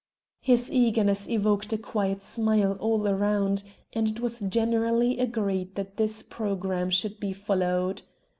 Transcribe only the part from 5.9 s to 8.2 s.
this programme should be followed.